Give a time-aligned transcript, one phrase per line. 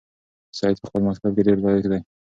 [0.57, 1.99] سعید په خپل مکتب کې ډېر لایق دی.